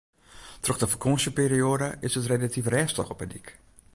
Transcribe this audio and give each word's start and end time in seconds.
Troch 0.63 0.77
de 0.81 0.87
fakânsjeperioade 0.93 1.89
is 2.07 2.15
it 2.19 2.29
relatyf 2.31 2.67
rêstich 2.73 3.11
op 3.13 3.21
'e 3.21 3.27
dyk. 3.31 3.47